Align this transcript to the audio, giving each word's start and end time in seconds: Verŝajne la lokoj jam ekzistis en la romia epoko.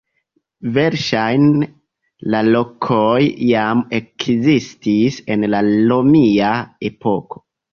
Verŝajne 0.75 1.67
la 2.35 2.39
lokoj 2.47 3.19
jam 3.51 3.85
ekzistis 4.01 5.21
en 5.35 5.47
la 5.57 5.63
romia 5.71 6.51
epoko. 6.91 7.47